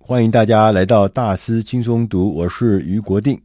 [0.00, 3.38] 欢迎大家来到大师轻松读，我是于国定。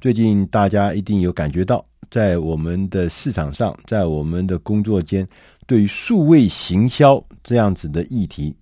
[0.00, 5.28] 最近大家一定有感觉到，在我们的市场上，在我们的工作间，
[5.66, 8.54] 对于数位行销这样子的议题，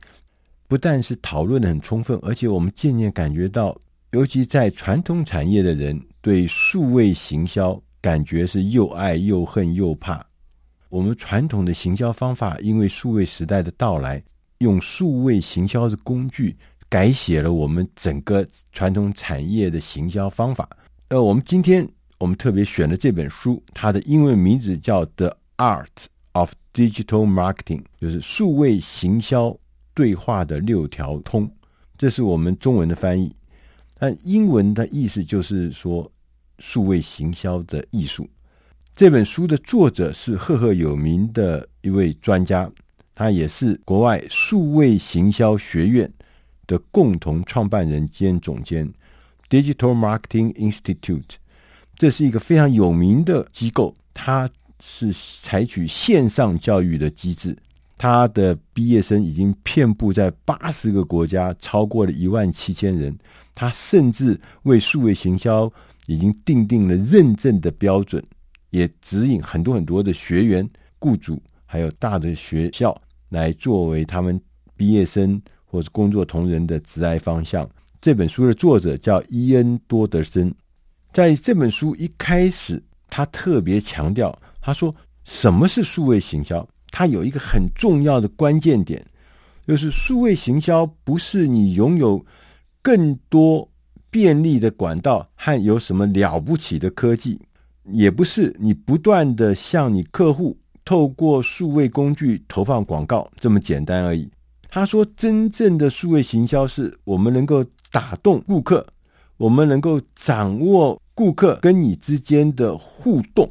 [0.66, 3.76] 不但是讨论得很充分，而且我们渐渐感觉到，
[4.10, 10.24] 尤其在传统产业的人，对数位行销感觉是又爱又恨又怕。
[10.88, 14.20] 我们传统的行销方法，因为数位时代的到来，
[14.58, 16.56] 用数位行销的工具
[16.94, 20.68] 改写了我们整个传统产业的行销方法。
[21.08, 21.84] 呃，我们今天
[22.18, 25.88] 我们特别选了这本书，它的英文名字叫《The Art
[26.34, 29.58] of Digital Marketing》，就是数位行销
[29.92, 31.50] 对话的六条通。
[31.98, 33.34] 这是我们中文的翻译，
[33.98, 36.08] 但英文的意思就是说
[36.60, 38.30] 数位行销的艺术。
[38.94, 42.70] 这本书的作者是赫赫有名的一位专家，
[43.16, 46.08] 他也是国外数位行销学院
[46.66, 48.92] 的共同创办人兼总监
[49.48, 51.36] ，Digital Marketing Institute。
[51.96, 57.56] 这是一个非常有名的机构，它是采取线上教育的机制，
[57.96, 63.16] 它的毕业生已经遍布在八十个国家，超过了一万七千人。
[63.54, 65.72] 他甚至为数位行销
[66.06, 68.22] 已经定定了认证的标准。
[68.70, 74.40] 也指引很多很多的学员、雇主，还有大的学校来作为他们
[74.76, 75.40] 毕业生
[75.74, 77.68] 或者工作同仁的职涯方向。
[78.00, 80.54] 这本书的作者叫伊恩多德森，
[81.12, 82.80] 在这本书一开始，
[83.10, 86.64] 他特别强调，他说：“什么是数位行销？
[86.92, 89.04] 它有一个很重要的关键点，
[89.66, 92.24] 就是数位行销不是你拥有
[92.80, 93.68] 更多
[94.10, 97.40] 便利的管道和有什么了不起的科技。”
[97.90, 104.30] 也不是你不断的向你客户透过数位工具投放广告这么简单而已。
[104.74, 108.84] 他说，真正的数位行销是我们能够打动顾客，
[109.36, 113.48] 我们能够掌握顾客跟你之间的互动。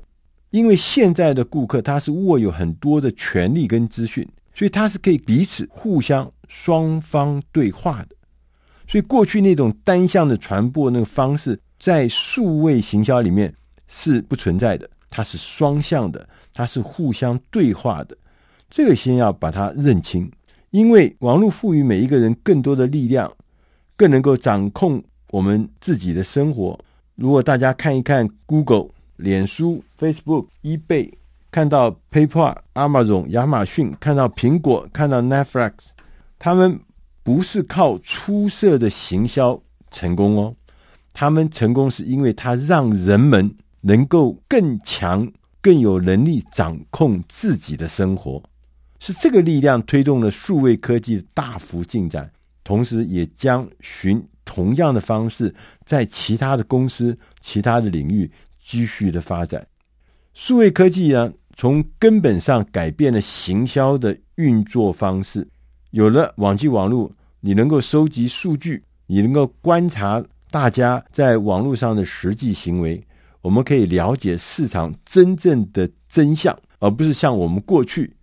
[0.49, 8.15] 因为现在的顾客他是握有很多的权利跟资讯，所以他是可以彼此互相双方对话的。
[8.85, 13.53] 所以过去那种单向的传播那个方式，在数位行销里面。
[13.87, 18.17] 是不存在的，它是双向的，它是互相对话的。
[18.71, 20.29] 这个先要把它认清，
[20.73, 23.31] 因为网络赋予每一个人更多的力量，
[23.95, 26.77] 更能够掌控我们自己的生活。
[27.13, 31.11] 如果大家看一看 Google、脸书、Facebook、eBay，
[31.51, 35.73] 看到 PayPal、Amazon、亚马逊，看到苹果，看到 Netflix，
[36.39, 36.79] 他们
[37.21, 39.61] 不是靠出色的行销
[39.91, 40.55] 成功哦，
[41.13, 43.55] 他们成功是因为他让人们。
[43.85, 45.29] 能够更强、
[45.61, 48.41] 更有能力掌控自己的生活，
[49.05, 52.31] 是这个力量推动了数位科技的大幅进展，
[52.63, 55.53] 同时也将循同样的方式，
[55.85, 58.31] 在其他的公司、其他的领域
[58.63, 59.67] 继续的发展。
[60.33, 65.45] 数位科技呢，从根本上改变了行销的运作方式。
[65.91, 73.05] 有了网际网络，你能够收集数据，你能够观察大家在网络上的实际行为。
[73.41, 78.15] 我们可以了解市场真正的真相，而不是像我们过去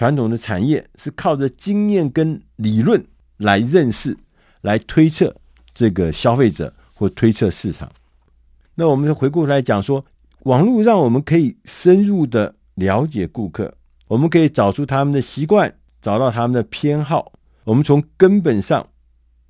[0.00, 3.04] 传统的产业是靠着经验跟理论
[3.36, 4.16] 来认识、
[4.62, 5.30] 来推测
[5.74, 7.86] 这个消费者或推测市场。
[8.74, 10.02] 那我们回过来讲说，
[10.44, 13.70] 网络让我们可以深入的了解顾客，
[14.08, 17.30] 我们可以找出他们的习惯，找到他们的偏好。
[17.64, 18.88] 我们从根本上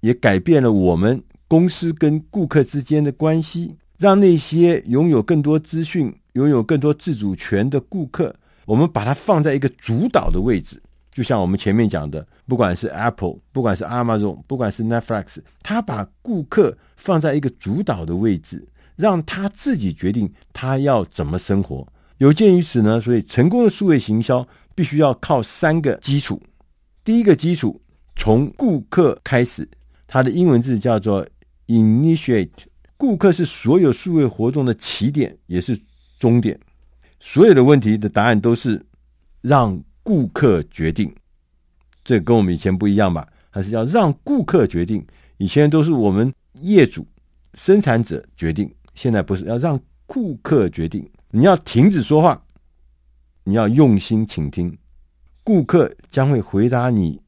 [0.00, 3.77] 也改变了我们公司跟顾客之间的关系。
[3.99, 8.34] 让那些拥有更多资讯、拥有更多自主权的顾客，
[8.66, 10.81] 我们把它放在一个主导的位置。
[11.10, 21.87] 就像我们前面讲的，不管是 Apple，不管是 Amazon，不管是 Netflix，他把顾客放在一个主导的位置，让他自己决定他要怎么生活。
[22.19, 26.41] 有鉴于此呢，所以成功的数位行销必须要靠三个基础。
[27.03, 27.81] 第一个基础
[28.15, 29.69] 从顾客开始，
[30.06, 31.26] 它的英文字叫做
[31.67, 32.50] Initiate。
[32.96, 35.79] 顾客是所有数位活动的起点，也是
[36.19, 36.58] 终点。
[37.20, 38.84] 所有的问题的答案都是
[39.40, 41.14] 让顾客决定。
[42.02, 43.28] 这跟我们以前不一样吧？
[43.50, 45.06] 还是要让顾客决定。
[45.37, 47.06] 以前都是我们业主、
[47.55, 51.08] 生产者决定，现在不是，要让顾客决定。
[51.31, 52.43] 你要停止说话，
[53.44, 54.76] 你要用心倾听，
[55.44, 57.20] 顾客将会回答你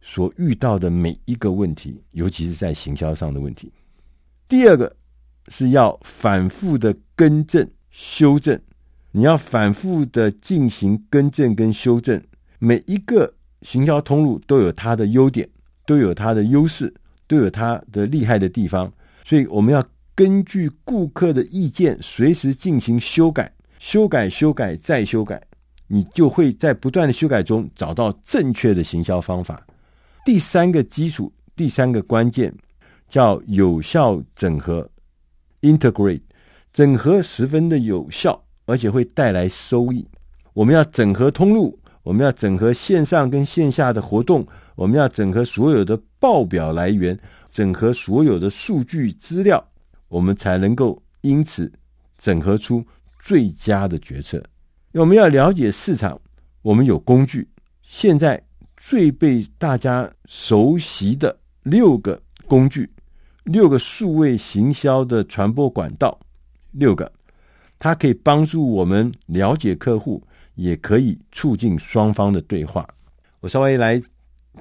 [0.00, 3.70] 所遇到的每一个问题，尤其是在行销上的问题。
[4.48, 4.96] 第二个。
[5.48, 8.60] 是要反复的更正、修正，
[9.12, 12.20] 你要反复的进行更正跟修正。
[12.58, 15.48] 每一个行销通路都有它的优点，
[15.86, 16.92] 都有它的优势，
[17.26, 18.92] 都有它的厉害的地方，
[19.24, 19.82] 所以我们要
[20.14, 25.42] 根据顾客的意见，随时进行修改、修改、修改再修改，
[25.86, 29.66] 你就会在不断的修改中找到正确的行销方法。
[30.24, 32.54] 第三个基础，第三个关键
[33.08, 34.88] 叫有效整合
[35.62, 36.20] （integrate），
[36.72, 40.06] 整合十分的有效，而且会带来收益。
[40.52, 47.18] 我们要整合通路，我们要整合线上跟线下的活动，我们要整合所有的报表来源，
[47.50, 49.62] 整合所有的数据资料，
[50.08, 51.70] 我们才能够因此
[52.16, 52.84] 整合出
[53.18, 54.42] 最佳的决策。
[54.92, 56.20] 我们要了解市场，
[56.62, 57.48] 我们有工具。
[57.82, 58.40] 现在
[58.76, 62.90] 最被大家熟悉的六个工具，
[63.44, 66.18] 六个数位行销的传播管道，
[66.72, 67.10] 六个，
[67.80, 70.22] 它可以帮助我们了解客户。
[70.56, 72.86] 也可以促进双方的对话。
[73.40, 74.02] 我稍微来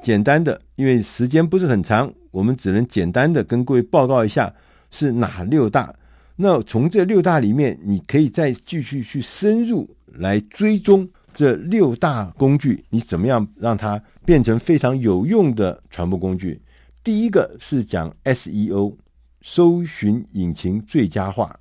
[0.01, 4.53] 简单的，因为时间不是很长，我们只能简单的跟各位报告一下
[4.91, 5.93] 是哪六大。
[6.37, 16.61] 那从这六大里面，你可以再继续去深入来追踪这六大工具，你怎么样让它变成非常有用的传播工具？
[17.03, 18.95] 第一个是讲 SEO，
[19.41, 21.53] 搜寻引擎最佳化；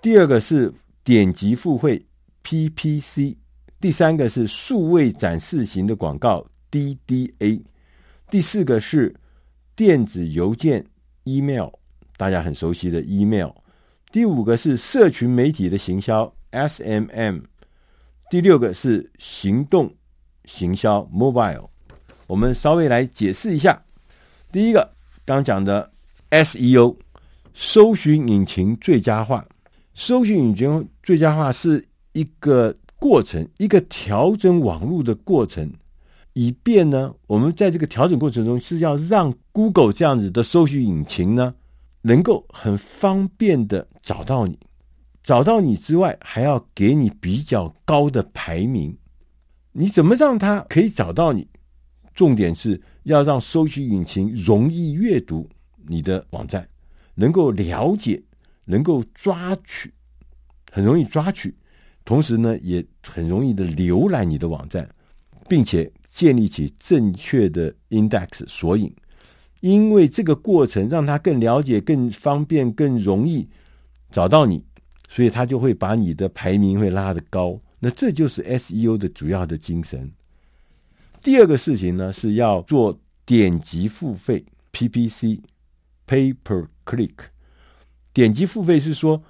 [0.00, 0.72] 第二个是
[1.04, 2.06] 点击付费
[2.42, 3.36] PPC。
[3.80, 7.62] 第三个是数位展示型的广告 DDA，
[8.30, 9.14] 第四个是
[9.76, 10.86] 电子邮件
[11.24, 11.68] email，
[12.16, 13.50] 大家很熟悉的 email，
[14.10, 17.42] 第五个是社群媒体的行销 SMM，
[18.30, 19.94] 第六个是行动
[20.46, 21.68] 行销 mobile。
[22.26, 23.84] 我们稍微来解释一下，
[24.50, 24.94] 第一个
[25.26, 25.92] 刚讲的
[26.30, 26.96] SEO，
[27.52, 29.46] 搜寻引擎最佳化，
[29.94, 32.76] 搜寻引擎最佳化是一个。
[32.96, 35.70] 过程，一个调整网络的过程，
[36.32, 41.54] 以便呢，我们在这个调整过程中是要让 Google 这样子的搜寻引擎呢，
[42.00, 44.58] 能够很方便的找到你，
[45.22, 48.96] 找到你之外，还要给你比较高的排名。
[49.72, 51.46] 你怎么让它可以找到你？
[52.14, 55.46] 重点是要让搜寻引擎容易阅读
[55.86, 56.66] 你的网站，
[57.16, 58.22] 能够了解，
[58.64, 59.92] 能够抓取，
[60.70, 61.54] 很容易抓取。
[62.04, 64.88] 同时呢，也很容易的浏览你的网站，
[65.48, 68.94] 并且建立起正确的 index 索引，
[69.60, 73.48] 因为这个过程让他更了解、更方便、更容易
[74.10, 74.62] 找到你，
[75.08, 77.58] 所以他就会把你的排名会拉得高。
[77.80, 80.12] 那这就是 SEO 的主要的精神。
[81.22, 87.33] 第二个事情呢，是要做点击付费 PPC（Pay per Click）。
[88.14, 89.22] 点击付费是说。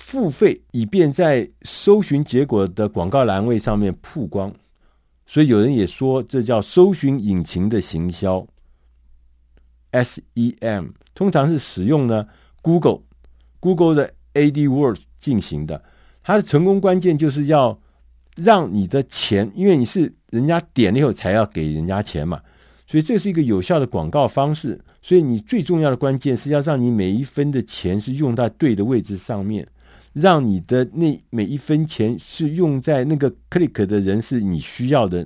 [0.00, 4.54] 付费以便在搜寻结果的广告栏位上面曝光，
[5.26, 8.46] 所以有人也说这叫搜寻引擎的行销
[9.90, 12.24] （SEM），通常是使用呢
[12.62, 13.00] Google
[13.58, 15.82] Google 的 AdWords 进行的。
[16.22, 17.76] 它的成功关键就是要
[18.36, 22.40] 让你的钱，因为你是人家点了以后才要给人家钱嘛，
[22.86, 24.80] 所以这是一个有效的广告方式。
[25.00, 29.66] 所以你最重要的关键是要让你每一分的钱是用在对的位置上面。
[30.14, 35.24] 让你的那每一分钱是用在那个 click 的人是你需要的，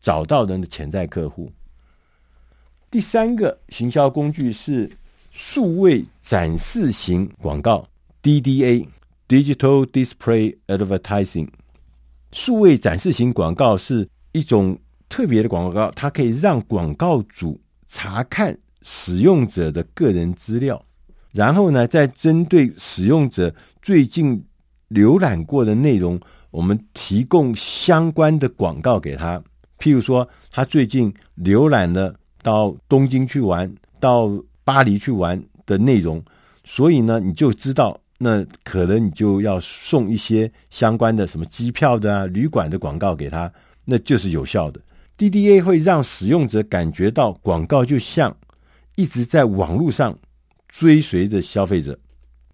[0.00, 1.50] 找到的潜在客户。
[2.90, 4.88] 第三个行销工具是
[5.32, 7.88] 数位展示型广告
[8.22, 11.48] （DDA，Digital Display Advertising）。
[12.30, 20.84] 数位展示型广告是一种特别的广告，它可以让广告主查看使用者的个人资料。
[21.32, 24.44] 然后呢，再针对使用者最近
[24.88, 26.20] 浏览过的内容，
[26.50, 29.40] 我们提供相关的广告给他。
[29.78, 34.28] 譬如说，他最近浏览了到东京去玩、到
[34.64, 36.22] 巴黎去玩的内容，
[36.64, 43.50] 所以呢，你就知道，那可能你就要送一些相关的什么机票的啊、旅馆的广告给他，
[43.84, 44.80] 那就是有效的。
[45.16, 48.36] DDA 会让使用者感觉到广告就像
[49.00, 50.18] 一直在网络上。
[50.72, 51.98] 追随着消费者，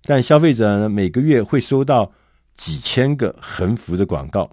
[0.05, 2.11] 但消费者呢，每个月会收到
[2.57, 4.51] 几千个横幅的广告，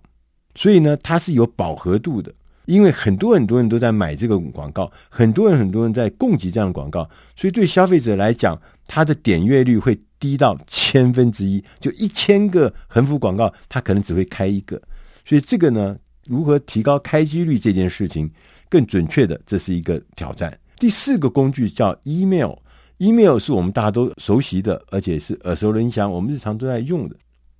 [0.53, 2.29] 所以呢，它是有饱和度的。
[2.65, 14.81] 因为很多很多人都在买这个广告，很多人很多人在供给这样的广告，所以对消费者来讲，它的点阅率会低到千分之一，就一千个横幅广告，它可能只会开一个。
[15.23, 18.29] 所以这个呢，如何提高开机率这件事情，
[18.69, 20.59] 更准确的，这是一个挑战。
[20.80, 22.53] 第四个工具叫 email。
[22.98, 27.15] email 是我们大家都熟悉的，而且是耳熟能详，我们日常都在用的。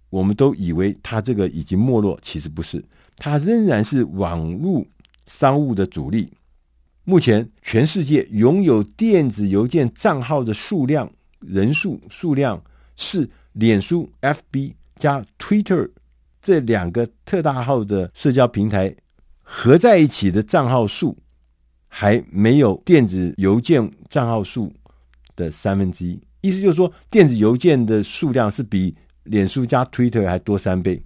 [0.10, 2.84] 我们都以为它这个已经没落，其实不是，
[3.18, 4.86] 它仍然是网络
[5.26, 6.32] 商务的主力。
[7.04, 12.62] 目前全世界拥有电子邮件账号的数量人数数量
[12.96, 15.90] 是脸书 FB 加 Twitter
[16.42, 18.96] 这两个特大号的社交平台
[19.42, 21.18] 合在一起的账号数，
[21.96, 24.74] 还没有电子邮件账号数
[25.36, 26.20] 的三分之一。
[26.42, 28.96] 意思就是说，电子邮件的数量是比
[29.26, 31.00] 脸书加 Twitter 还多三倍，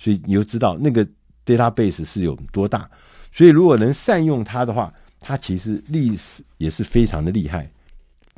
[0.00, 1.06] 所以你就知道那个
[1.46, 2.90] database 是有多大。
[3.30, 7.70] 所以如果能善用它的话，它其实历史也是非常的厉害。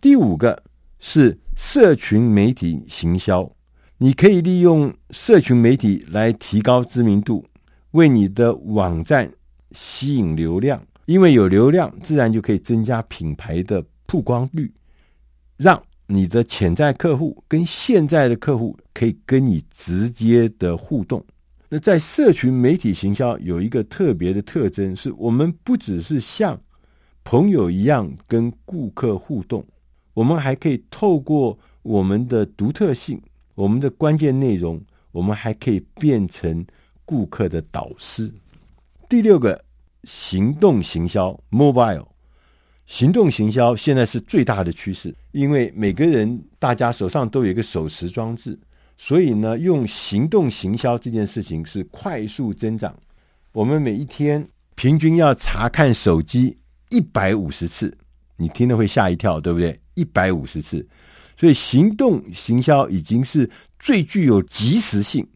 [0.03, 0.63] 第五个
[0.99, 3.51] 是社群媒体行销，
[3.97, 7.43] 你可以利用社群媒体来提高知名度，
[7.93, 9.33] 为你的网站
[9.73, 14.73] 吸引流量，因为有流量，自然就可以增加品牌的曝光率，
[15.57, 21.25] 让你的潜在客户跟现在的客户可以跟你直接的互动。
[21.69, 26.61] 那在社群媒体行销有一个特别的特征，是我们不只是像
[27.25, 29.65] 朋友一样跟顾客互动，
[30.13, 33.21] 我们还可以透过我们的独特性、
[33.55, 34.81] 我们的关键内容，
[35.11, 36.65] 我们还可以变成
[37.07, 38.31] 顾客的导师。
[39.09, 39.64] 第六个，
[40.07, 42.07] 行动行销 （mobile）。
[42.87, 48.59] 行动行销现在是最大的趋势，因为每个人大家手上都有一个手持装置，
[48.99, 52.95] 所以呢，用行动行销这件事情是快速增长。
[53.53, 56.59] 我们每一天平均要查看手机
[56.91, 57.97] 一百五十次，
[58.37, 59.81] 你听了会吓一跳，对不对？
[59.95, 60.87] 一百五十次，
[61.39, 65.27] 所以行动行销已经是最具有即时性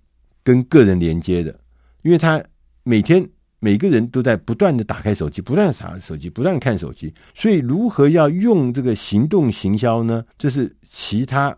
[0.42, 1.58] 跟个人连接的，
[2.02, 2.44] 因为它
[2.82, 3.26] 每天。
[3.60, 7.12] 每个人都在不断的打开手机，不断查手机，不断看手机。
[7.34, 10.24] 所以，如何要用这个行动行销呢？
[10.38, 11.56] 这是其他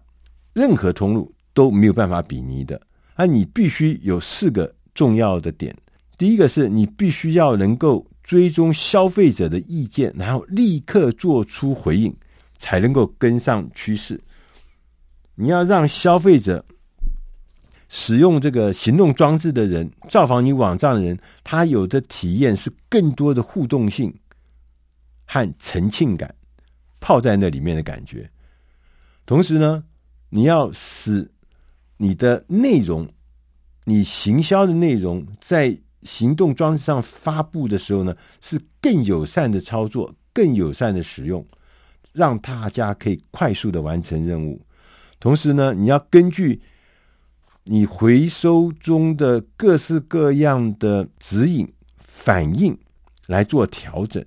[0.54, 2.80] 任何通路都没有办法比拟的。
[3.14, 5.76] 啊，你必须有四个重要的点。
[6.16, 12.16] 第一个是你必须要能够追踪消费者的意见，然后立刻做出回应，
[12.56, 14.18] 才能够跟上趋势。
[15.34, 16.64] 你要让消费者。
[17.92, 24.14] 使用这个行动装置的人，造访你网站的人，他有的体验是更多的互动性
[25.26, 26.32] 和沉浸感，
[27.00, 28.30] 泡在那里面的感觉。
[29.26, 29.82] 同时呢，
[30.28, 31.28] 你要使
[31.96, 33.08] 你的内容，
[33.84, 41.44] 你行销的内容在行动装置上发布的时候呢，是更友善的操作，更友善的使用，
[42.12, 44.64] 让大家可以快速的完成任务。
[45.18, 46.62] 同时呢，你要根据。
[47.64, 52.76] 你回收中的各式各样的指引反应
[53.26, 54.24] 来做调整，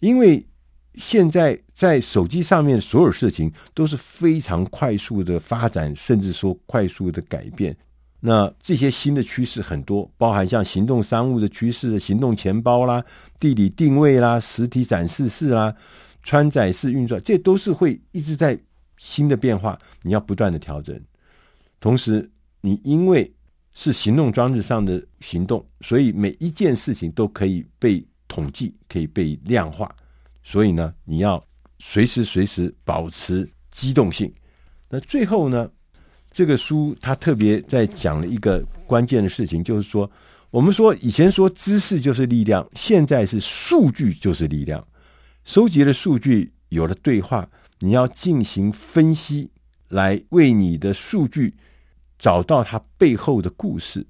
[0.00, 0.46] 因为
[0.94, 7.76] 现在在手机上面所有事情都是非常快速的发展，甚至说快速的改变。
[8.20, 13.02] 那这些新的趋势很多，包含像行动商务的趋势、行动钱包啦、
[13.40, 15.74] 地理定位啦、实体展示室啦、
[16.22, 18.56] 穿载式运转，这都是会一直在
[18.98, 21.00] 新的变化，你要不断的调整，
[21.80, 22.30] 同时。
[22.64, 23.30] 你因为
[23.74, 29.94] 是行动装置上的行动，所以每一件事情都可以被统计，可以被量化。
[30.42, 31.44] 所以呢，你要
[31.78, 34.32] 随时随时保持机动性。
[34.88, 35.70] 那最后呢，
[36.32, 40.10] 这个书它特别在讲了一个关键的事情，就是说，
[40.50, 44.82] 我们说以前说知识就是力量，现在是数据就是力量。
[45.44, 47.46] 收集了数据，有了对话，
[47.80, 49.50] 你要进行分析，
[49.90, 51.52] 来为你的数据。
[52.18, 54.06] 找到它背后的故事，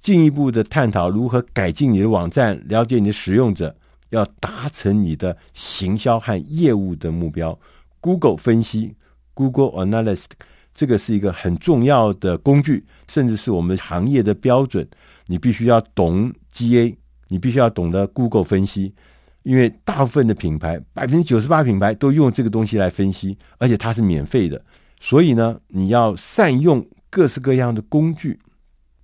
[0.00, 3.74] 进一步的探讨如何改进你的网站，了解你的使用者，
[4.10, 7.58] 要达成你的行销和业务的目标。
[8.00, 8.94] Google 分析
[9.34, 10.26] ，Google Analyst，
[10.74, 14.86] 这个是一个很重要的工具，甚至是我们行业的标准。
[15.26, 16.94] 你必须要懂 GA，
[17.28, 18.94] 你必须要懂得 Google 分析，
[19.42, 24.62] 因为大部分的品牌，百分之九十八品牌都用这个东西来分析，而且它是免费的。
[25.00, 26.86] 所以呢，你要善用。
[27.10, 28.38] 各式各样的工具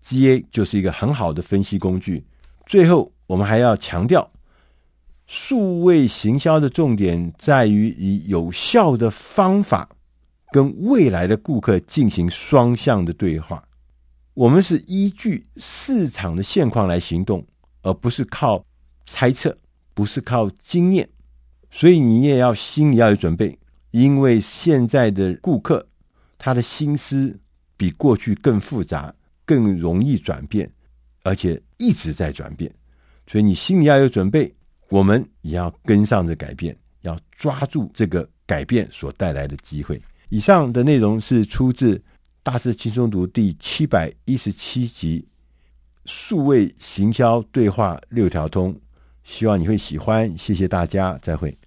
[0.05, 2.25] ，GA 就是一个很好的分析工具。
[2.67, 4.31] 最后，我们还要强调，
[5.27, 9.89] 数位行销的重点在于以有效的方法
[10.53, 13.63] 跟未来的顾客进行双向的对话。
[14.35, 17.45] 我们是依据市场的现况来行动，
[17.83, 18.65] 而不是靠
[19.07, 19.57] 猜测，
[19.95, 21.09] 不是靠经验。
[21.71, 23.59] 所以，你也要心里要有准备，
[23.91, 25.87] 因为现在的顾客
[26.39, 27.39] 他的心思。
[27.83, 29.12] 比过去更复杂，
[29.45, 30.71] 更容易转变，
[31.25, 32.73] 而且一直在转变，
[33.27, 34.55] 所以你心里要有准备。
[34.89, 40.01] 我们也要跟上这改变，要抓住这个改变所带来的机会。
[40.29, 41.97] 以上的内容是出自
[42.45, 45.27] 《大师轻松读》第七百一十七集
[46.09, 48.73] 《数位行销对话六条通》，
[49.25, 50.33] 希望你会喜欢。
[50.39, 51.59] 谢谢大家，再会。